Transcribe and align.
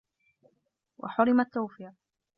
وَحُرِمَ 0.97 1.39
التَّوْفِيقَ 1.39 1.93